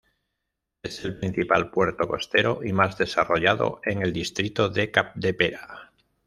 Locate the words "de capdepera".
4.67-5.91